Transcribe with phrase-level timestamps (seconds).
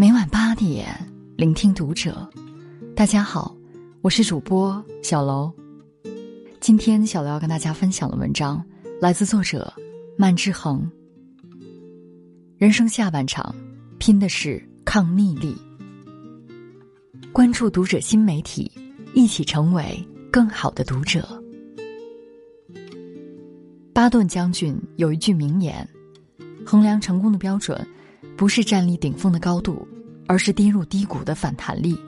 [0.00, 0.88] 每晚八点，
[1.36, 2.26] 聆听读者。
[2.96, 3.54] 大家好，
[4.00, 5.52] 我是主播小楼。
[6.58, 8.64] 今天小楼要跟大家分享的文章
[8.98, 9.70] 来自作者
[10.16, 10.90] 曼之恒。
[12.56, 13.54] 人生下半场，
[13.98, 15.54] 拼的是抗逆力。
[17.30, 18.72] 关注读者新媒体，
[19.12, 21.28] 一起成为更好的读者。
[23.92, 25.86] 巴顿将军有一句名言：
[26.64, 27.86] 衡量成功的标准。
[28.36, 29.86] 不是站立顶峰的高度，
[30.30, 31.98] 而是跌入低谷的反弹力。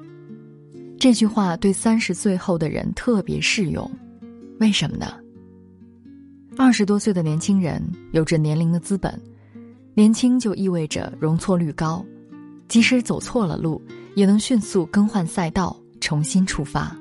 [0.97, 3.91] 这句话对三十岁后的人特别适用，
[4.61, 5.19] 为什么呢？
[6.57, 7.83] 二十多岁的年轻人
[8.13, 9.21] 有着年龄的资本，
[9.93, 12.07] 年轻就意味着容错率高，
[12.69, 13.83] 即使走错了路，
[14.15, 16.97] 也能迅速更换赛道，重新出发。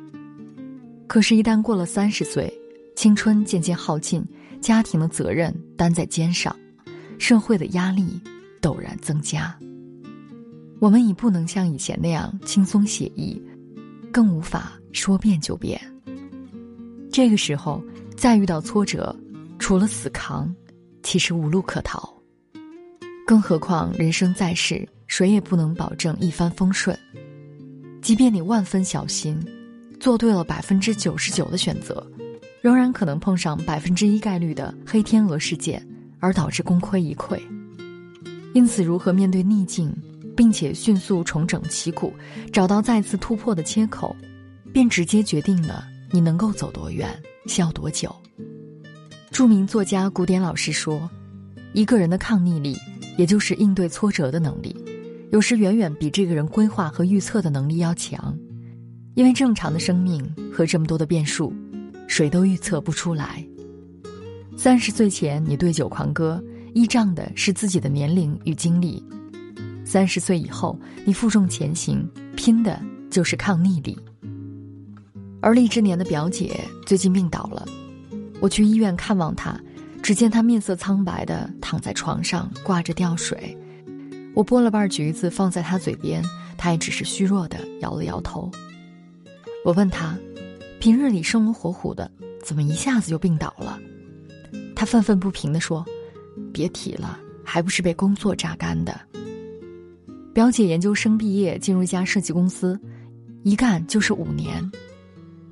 [1.05, 2.51] 可是，一旦过了三十岁，
[2.95, 4.25] 青春渐渐耗尽，
[4.59, 6.55] 家庭的责任担在肩上，
[7.19, 8.19] 社会的压力。
[8.59, 9.57] 陡然增加，
[10.81, 13.39] 我们已不能像以前那样轻松写意，
[14.11, 15.79] 更无法说变就变。
[17.11, 17.83] 这个时候
[18.17, 19.15] 再遇到挫折，
[19.59, 20.51] 除了死扛，
[21.03, 22.11] 其实无路可逃。
[23.27, 26.97] 更何况人生在世，谁也不能保证一帆风顺。
[28.01, 29.37] 即便你万分小心，
[29.99, 32.03] 做对了百分之九十九的选择，
[32.59, 35.87] 仍然可能碰上百分之一概率的黑天鹅事件，
[36.19, 37.39] 而导致功亏一篑。
[38.55, 39.95] 因此，如何面对逆境，
[40.35, 42.13] 并且迅速重整旗鼓，
[42.51, 44.15] 找到再次突破的切口，
[44.73, 47.09] 便直接决定了你能够走多远，
[47.45, 48.15] 笑多久。
[49.29, 51.09] 著名作家古典老师说
[51.73, 52.77] ：“一个人的抗逆力，
[53.17, 54.75] 也就是应对挫折的能力，
[55.31, 58.37] 有时远远比这个人规划和预测的能力要强。
[59.15, 60.23] 因为正常的生命
[60.53, 61.53] 和这么多的变数，
[62.07, 63.45] 谁都预测不出来。
[64.57, 66.41] 三十岁前，你对酒狂歌。”
[66.73, 69.03] 依仗的是自己的年龄与经历，
[69.91, 73.99] 三十岁以后，你负重前行，拼的就是抗逆力。
[75.41, 77.67] 而立之年的表姐最近病倒了，
[78.39, 79.59] 我去医院看望她，
[80.01, 83.57] 只见她面色苍白的躺在床上，挂着吊水。
[84.33, 86.23] 我剥了瓣橘子放在她嘴边，
[86.57, 88.49] 她也只是虚弱的摇了摇头。
[89.65, 90.17] 我问她，
[90.79, 92.09] 平日里生龙活虎的，
[92.41, 93.77] 怎么一下子就病倒了？
[94.73, 95.85] 她愤愤不平地说。
[96.53, 98.97] 别提了，还不是被工作榨干的。
[100.33, 102.79] 表姐研究生毕业，进入一家设计公司，
[103.43, 104.71] 一干就是五年。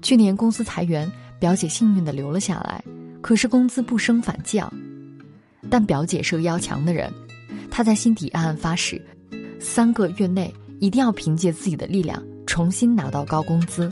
[0.02, 2.82] 去年公司裁员，表姐幸运的留了下来，
[3.20, 4.72] 可是工资不升反降。
[5.70, 7.12] 但表姐是个要强的人，
[7.70, 9.02] 她在心底暗暗发誓，
[9.60, 13.92] 三个月内一定要凭借自己的力量重新拿到高工资。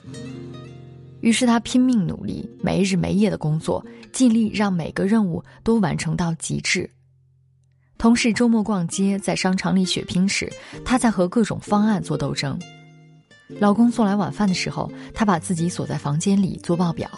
[1.20, 3.86] 于是她拼命努力，没日没夜的工作。
[4.14, 6.90] 尽力让每个任务都完成到极致。
[7.98, 10.52] 同事周末逛街，在商场里血拼时，
[10.86, 12.58] 她在和各种方案做斗争。
[13.60, 17.10] 老公送来晚饭的时候，她把自己锁在房间里做报表。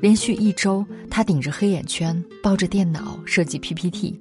[0.00, 4.20] 连续一周，她顶着黑眼圈，抱着电脑设计 PPT。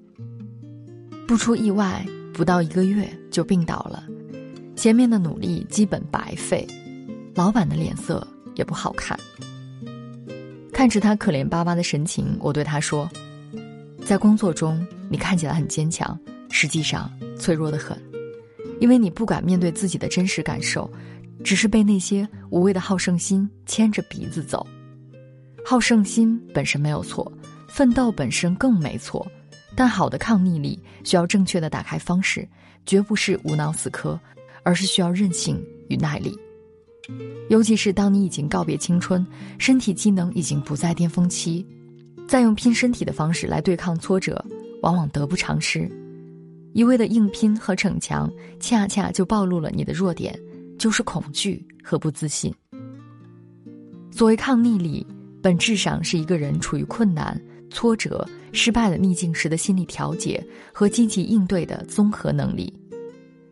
[1.28, 4.04] 不出意外，不到一个月就病倒了，
[4.76, 6.68] 前面的努力基本白费，
[7.34, 9.20] 老板的脸色也不好看。
[10.72, 13.10] 看着他可怜巴巴的神情，我对他说
[14.06, 16.18] ：“在工作中，你看起来很坚强，
[16.50, 18.02] 实际上脆弱的很，
[18.80, 20.90] 因为你不敢面对自己的真实感受，
[21.44, 24.66] 只是被那些无谓的好胜心牵着鼻子走。
[25.66, 27.30] 好胜心本身没有错，
[27.68, 29.30] 奋斗本身更没错，
[29.76, 32.48] 但好的抗逆力需要正确的打开方式，
[32.86, 34.18] 绝不是无脑死磕，
[34.64, 36.34] 而是需要韧性与耐力。”
[37.50, 39.28] 尤其是当你已经告别青春，
[39.60, 41.66] 身体机能已经不在巅峰期，
[42.30, 44.44] 再用拼身体的方式来对抗挫折，
[44.82, 45.90] 往往得不偿失。
[46.74, 50.38] 一味的硬拼和逞强，恰恰就暴露了你的弱点，
[50.80, 52.54] 就是恐惧和不自信。
[54.10, 55.06] 所谓抗逆力，
[55.42, 60.42] 本质上是一个人处于困难、挫折、失败的逆境时的心理调节
[60.74, 62.74] 和积极应对的综合能力。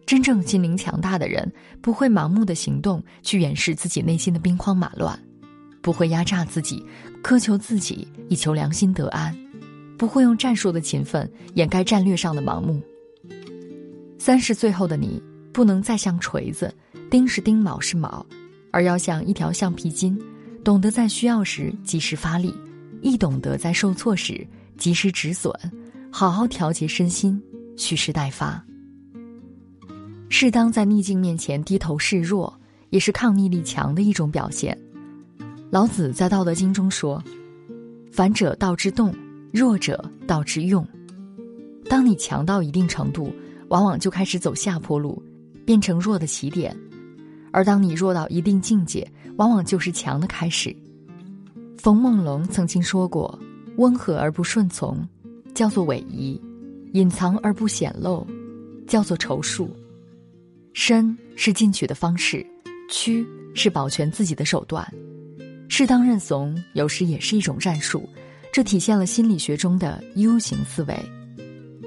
[0.05, 1.51] 真正心灵强大的人，
[1.81, 5.17] 不会盲目的行动去掩饰自己内心的兵荒马乱，
[5.81, 6.83] 不会压榨自己，
[7.21, 9.35] 苛求自己以求良心得安，
[9.99, 12.81] 不会用战术的勤奋掩盖战略上的盲目。
[14.17, 16.73] 三十岁后的你，不能再像锤子，
[17.11, 18.23] 钉是钉，铆是铆，
[18.71, 20.17] 而要像一条橡皮筋，
[20.63, 22.55] 懂得在需要时及时发力，
[23.01, 24.47] 亦懂得在受挫时
[24.77, 25.53] 及时止损，
[26.09, 27.41] 好好调节身心，
[27.75, 28.63] 蓄势待发。
[30.29, 32.57] 适当在逆境面前低头示弱，
[32.89, 34.77] 也是抗逆力强的一种表现。
[35.69, 37.21] 老子在《道德经》中说
[38.11, 39.13] ：“反者道之动，
[39.51, 40.85] 弱者道之用。”
[41.89, 43.33] 当你强到一定程度，
[43.69, 45.21] 往往就开始走下坡路，
[45.65, 46.75] 变成弱的起点，
[47.51, 50.75] 而当你弱到一定境界，往往就是强的开始。
[51.77, 53.39] 冯梦龙曾经说过
[53.77, 55.03] ：“温和而不顺从，
[55.55, 56.39] 叫做伪仪；
[56.93, 58.27] 隐藏而不显露，
[58.85, 59.69] 叫做筹数。
[60.73, 62.45] 伸是进取的方式，
[62.89, 63.25] 屈
[63.55, 64.87] 是保全自己的手段。
[65.67, 68.07] 适当认怂，有时也是一种战术。
[68.51, 70.97] 这体现了心理学中的 U 型思维：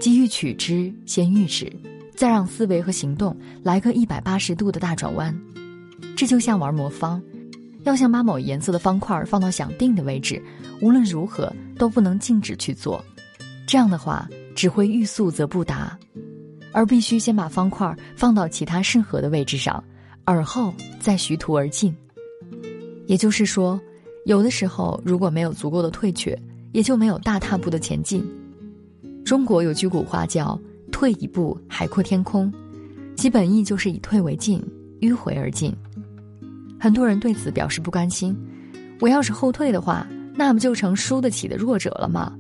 [0.01, 1.71] 急于取之，先预之。”
[2.15, 5.37] 再让思维和行动来个一百八十度的大转弯，
[6.15, 7.21] 这就像玩魔方，
[7.83, 10.41] 要想把某颜色的方块放到想定的位置，
[10.81, 13.03] 无论如何都不能静止去做，
[13.67, 15.99] 这样的话只会欲速则不达，
[16.71, 19.83] 而必须先把方块放到其他适合的位置上，
[20.25, 21.93] 而后再徐图而进。
[23.07, 23.81] 也就是说，
[24.27, 26.39] 有的时候如果没有足够的退却，
[26.73, 28.25] 也就没有大踏步的前进。
[29.25, 30.61] 中国有句古话叫。
[30.91, 32.53] 退一步，海阔天空，
[33.17, 34.63] 其本意就是以退为进，
[35.01, 35.75] 迂回而进。
[36.79, 38.37] 很多人对此表示不甘心。
[39.01, 42.37] 我要是后退的话，那不就成输得起的弱者了吗？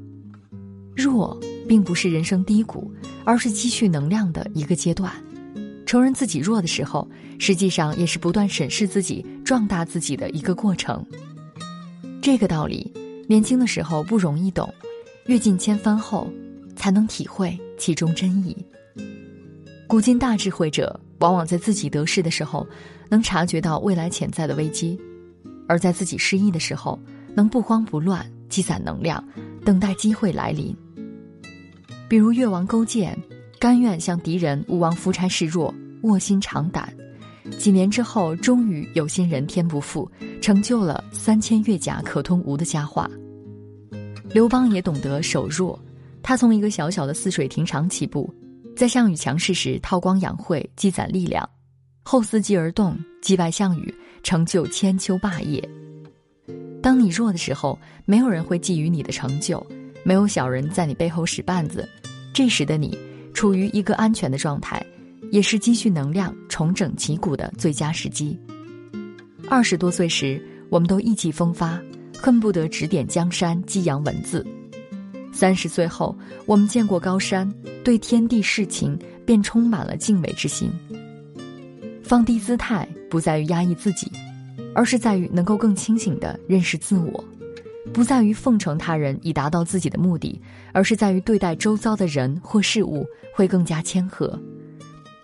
[0.94, 1.36] 弱
[1.66, 2.92] 并不是人生低谷，
[3.24, 5.10] 而是积蓄能量的一个阶段。
[5.86, 7.08] 承认自己弱的时候，
[7.38, 11.04] 实际上也是不断审视自己、壮大自己的一个过程。
[12.20, 12.92] 这个道理，
[13.28, 14.72] 年轻的时候不容易懂，
[15.26, 16.30] 阅尽千帆后。
[16.74, 18.56] 才能体会其中真意。
[19.86, 22.66] 古今大智慧者，往往在自己得势的时候，
[23.10, 24.98] 能察觉到未来潜在的危机；
[25.68, 26.98] 而在自己失意的时候，
[27.34, 29.22] 能不慌不乱，积攒能量，
[29.64, 30.74] 等待机会来临。
[32.08, 33.16] 比如越王勾践，
[33.60, 35.72] 甘愿向敌人吴王夫差示弱，
[36.04, 36.92] 卧薪尝胆，
[37.58, 40.10] 几年之后，终于有心人天不负，
[40.40, 43.10] 成就了三千越甲可吞吴的佳话。
[44.30, 45.78] 刘邦也懂得守弱。
[46.22, 48.32] 他从一个小小的泗水亭长起步，
[48.76, 51.46] 在项羽强势时韬光养晦，积攒力量，
[52.04, 53.92] 后伺机而动，击败项羽，
[54.22, 55.68] 成就千秋霸业。
[56.80, 59.64] 当你弱的时候，没有人会觊觎你的成就，
[60.04, 61.88] 没有小人在你背后使绊子，
[62.32, 62.96] 这时的你
[63.34, 64.80] 处于一个安全的状态，
[65.32, 68.38] 也是积蓄能量、重整旗鼓的最佳时机。
[69.48, 70.38] 二十多岁时，
[70.68, 71.80] 我们都意气风发，
[72.18, 74.46] 恨不得指点江山，激扬文字。
[75.32, 76.14] 三十岁后，
[76.44, 77.50] 我们见过高山，
[77.82, 80.70] 对天地事情便充满了敬畏之心。
[82.02, 84.12] 放低姿态，不在于压抑自己，
[84.74, 87.24] 而是在于能够更清醒地认识自我；
[87.90, 90.38] 不在于奉承他人以达到自己的目的，
[90.74, 94.38] 而是在于对待周遭的人或事物会更加谦和；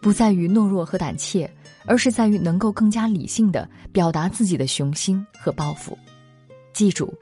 [0.08, 1.46] 不在于懦弱和胆怯，
[1.84, 5.98] 而是在于能够更加理性地表达自己的雄心和抱负。
[6.72, 7.12] 记住，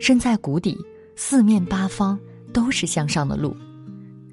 [0.00, 0.76] 身在谷底，
[1.14, 2.18] 四面八方。
[2.52, 3.56] 都是向上的路，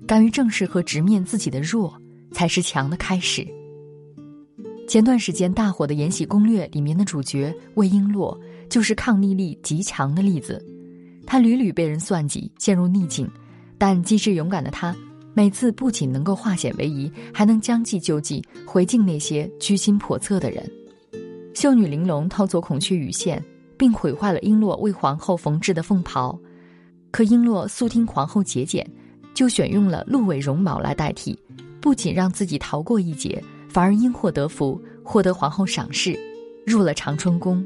[0.08, 1.94] 敢于正视和直面自己的弱，
[2.32, 3.48] 才是强的开始。
[4.88, 8.36] 前段时间大火的《延禧攻略》里面的主角魏璎珞，
[8.70, 10.66] 就是抗逆力极强的例子。
[11.28, 13.30] 她屡屡被人算计，陷入逆境，
[13.78, 14.96] 但机智勇敢的她，
[15.34, 20.70] 每次不仅能够化险为夷，还能将计就计，回敬那些居心叵测的人。
[21.54, 23.44] 秀女玲珑偷走孔雀羽线，
[23.78, 26.38] 并毁坏了璎珞为皇后缝制的凤袍。
[27.12, 28.86] 可璎珞素听皇后节俭，
[29.34, 31.38] 就选用了鹿尾绒毛来代替，
[31.80, 36.18] 不仅让自己逃过一劫，反而因祸得福，获得皇后赏识，
[36.66, 37.66] 入了长春宫。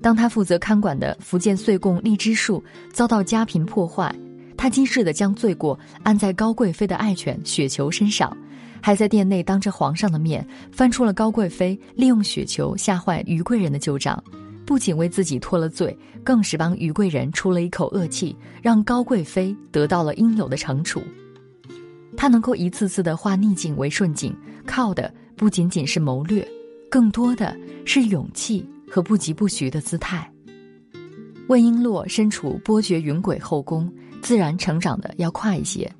[0.00, 2.62] 当他负责看管的福建岁贡荔枝树
[2.92, 4.14] 遭到家贫破坏，
[4.62, 8.32] 他机智地将罪过安在高贵妃的爱犬雪球身上，
[8.80, 14.22] 还在殿内当着皇上的面翻出了高贵妃利用雪球吓坏于贵人的旧账。
[14.64, 21.02] 不仅为自己脱了罪，更是帮于贵人出了一口恶气，让高贵妃得到了应有的惩处。
[22.16, 24.32] 他能够一次次的化逆境为顺境，
[24.64, 26.46] 靠的不仅仅是谋略，
[26.88, 27.52] 更多的
[27.84, 30.30] 是勇气和不疾不徐的姿态。
[31.48, 33.92] 魏璎珞身处波谲云诡后宫，
[34.22, 35.90] 自然成长的要快一些。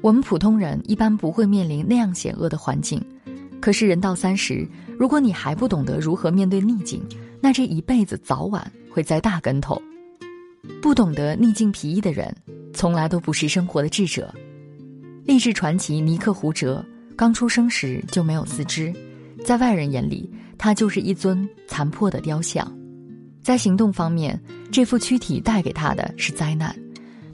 [0.00, 3.02] 我们普通人一般不会面临那样险恶的环境，
[3.60, 4.66] 可是人到三十，
[4.98, 7.02] 如果你还不懂得如何面对逆境，
[7.40, 9.80] 那这一辈子早晚会栽大跟头。
[10.80, 12.34] 不懂得逆境皮衣的人，
[12.72, 14.32] 从来都不是生活的智者。
[15.24, 16.84] 励志传奇尼克胡哲
[17.16, 18.92] 刚出生时就没有四肢，
[19.44, 22.70] 在外人眼里，他就是一尊残破的雕像。
[23.42, 24.38] 在行动方面，
[24.70, 26.74] 这副躯体带给他的是灾难。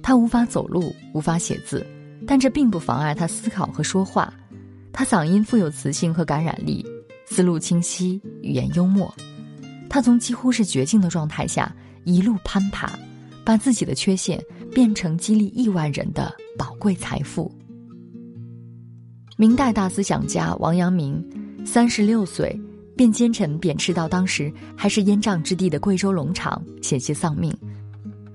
[0.03, 1.87] 他无法走路，无法写字，
[2.27, 4.33] 但这并不妨碍他思考和说话。
[4.93, 6.85] 他嗓音富有磁性和感染力，
[7.27, 9.15] 思路清晰，语言幽默。
[9.89, 12.99] 他从几乎是绝境的状态下一路攀爬，
[13.45, 14.43] 把自己的缺陷
[14.73, 17.53] 变成激励亿万人的宝贵财富。
[19.37, 21.25] 明代大思想家王阳明，
[21.65, 22.61] 三十六岁
[22.97, 27.57] 便奸臣贬斥到当时还是燕瘴之地的贵州龙场，险些丧命。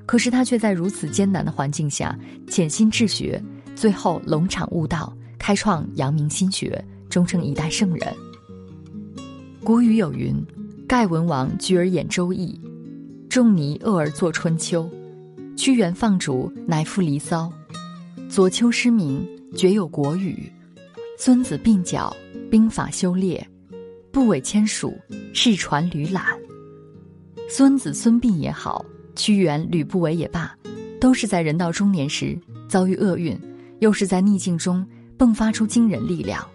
[0.05, 3.41] 可是他却在如此艰难的环境下潜心治学，
[3.75, 8.13] 最后龙场悟道，开创阳明心学，终成一代圣人。
[9.63, 10.35] 古语有云
[10.87, 12.59] ：“盖文王居而演周易，
[13.27, 14.87] 仲尼厄而作春秋，
[15.57, 17.51] 屈原放逐乃赋离骚，
[18.29, 20.51] 左丘失明绝有国语，
[21.17, 22.15] 孙子鬓角
[22.51, 23.45] 兵法修炼，
[24.11, 24.95] 不韦签署
[25.33, 26.23] 世传吕览。”
[27.49, 28.85] 孙子孙膑也好。
[29.15, 30.55] 屈原、吕不韦也罢，
[30.99, 33.39] 都是在人到中年时遭遇厄运，
[33.79, 34.85] 又是在逆境中
[35.17, 36.45] 迸发出惊人力量。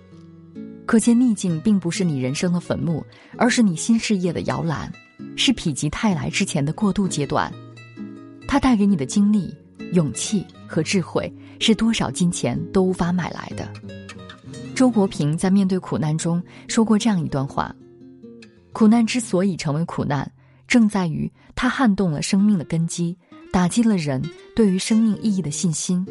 [0.87, 3.05] 可见逆境并不是你人生的坟墓，
[3.39, 4.93] 而是你新事业的摇篮，
[5.37, 7.53] 是否极泰来之前的过渡阶段。
[8.49, 9.55] 它带给你的经历、
[9.93, 13.73] 勇气和智慧，是多少金钱都无法买来的。
[14.75, 17.73] 周国平在面对苦难中说过这样一段话：
[18.73, 20.29] 苦难之所以成为苦难。
[20.71, 23.19] 正在于它撼动了生命的根基，
[23.53, 24.23] 打击了人
[24.55, 26.07] 对于生命意义的信心，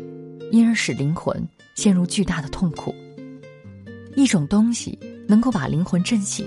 [0.52, 2.94] 因而使灵魂陷入巨大的痛苦。
[4.18, 5.00] 一种东西
[5.30, 6.46] 能够把灵魂震醒，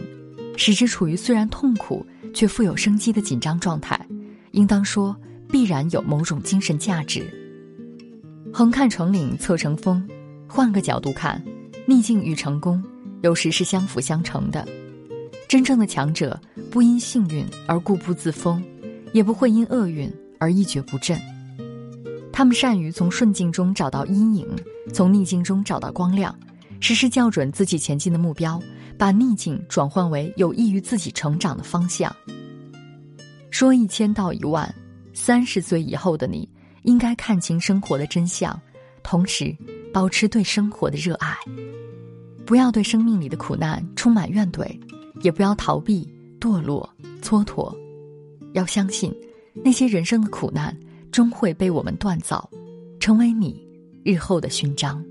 [0.59, 2.05] 使之处于虽然痛苦
[2.35, 3.99] 却富有生机的紧张状态，
[4.51, 5.17] 应当说
[5.49, 7.27] 必然有某种精神价值。
[8.53, 10.07] 横看成岭侧成峰，
[10.47, 11.43] 换个角度看，
[11.87, 12.85] 逆境与成功
[13.23, 14.69] 有时是相辅相成的。
[15.53, 16.41] 真正的强者
[16.71, 18.65] 不因幸运而固步自封，
[19.13, 21.21] 也不会因厄运而一蹶不振。
[22.33, 24.49] 他们善于从顺境中找到阴影，
[24.95, 26.35] 从逆境中找到光亮，
[26.81, 28.59] 时时校准自己前进的目标，
[28.97, 32.11] 把逆境转换为有益于自己成长的方向。
[33.51, 34.75] 说一千道一万，
[35.13, 36.49] 三十岁以后的你
[36.85, 38.59] 应该看清生活的真相，
[39.03, 39.55] 同时
[39.93, 41.37] 保持对生活的热爱，
[42.47, 44.67] 不要对生命里的苦难充满怨怼。
[45.23, 46.07] 也不要逃避、
[46.41, 46.89] 堕落、
[47.23, 47.75] 蹉跎，
[48.53, 49.15] 要相信，
[49.55, 50.77] 那些人生的苦难
[51.11, 52.49] 终会被我们锻造，
[53.01, 53.67] 成为你
[54.05, 55.03] 日后的勋章。